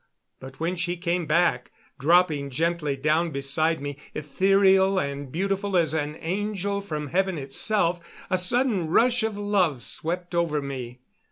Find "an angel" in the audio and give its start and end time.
5.93-6.81